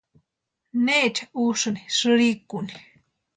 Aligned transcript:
¿Necha 0.85 1.25
úsïni 1.47 1.81
sïrikuni? 1.97 2.75